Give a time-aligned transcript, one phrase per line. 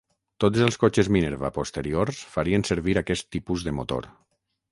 [0.43, 4.09] Tots els cotxes Minerva posteriors farien servir aquest tipus de motor.